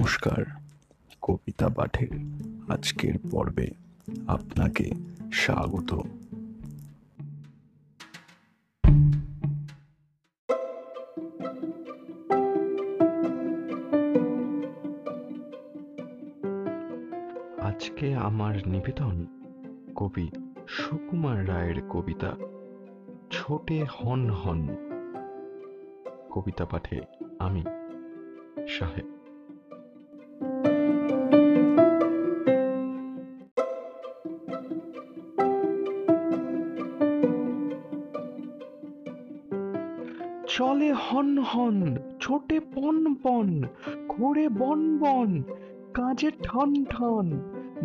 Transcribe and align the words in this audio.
নমস্কার, 0.00 0.44
কবিতা 1.22 1.68
পাঠের 1.68 2.08
আজকের 2.68 3.14
পর্বে 3.30 3.70
আপনাকে 4.26 4.90
স্বাগত। 5.32 5.94
আজকে 17.60 18.14
আমার 18.14 18.68
নিবেদন 18.68 19.26
কবি 19.94 20.30
সুকুমার 20.68 21.48
রায়ের 21.48 21.86
কবিতা, 21.88 22.36
ছোটে 23.30 23.84
হন 23.84 24.30
হন। 24.30 24.68
কবিতা 26.30 26.64
পাঠে 26.64 27.00
আমি 27.38 27.64
সাহেব। 28.68 29.19
চলে 40.56 40.92
হন 40.92 41.38
হন, 41.38 41.78
ছোটে 42.20 42.60
পন 42.74 43.14
পন, 43.14 43.48
ঘোরে 44.08 44.48
বন 44.48 44.80
বন, 44.98 45.30
কাজে 45.94 46.30
ঠন 46.42 46.70
ঠন, 46.84 47.26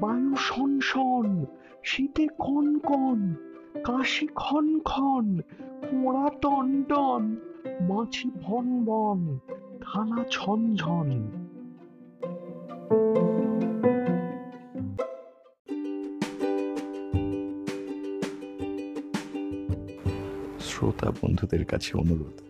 বায়ু 0.00 0.36
শন 0.36 0.80
শন, 0.80 1.44
শীতে 1.82 2.26
কন 2.38 2.78
কন, 2.78 3.20
কাশি 3.84 4.26
খন 4.34 4.66
খন 4.84 5.26
পোড়া 5.88 6.28
টন 6.42 6.84
টন, 6.88 7.22
মাছি 7.88 8.30
ভন 8.42 8.66
বন 8.84 9.20
থালা 9.82 10.24
ছন 10.30 10.60
ঝন। 10.76 11.08
শ্রোতা 20.60 21.08
বন্ধুদের 21.10 21.64
কাছে 21.64 21.98
অনুরোধ। 21.98 22.49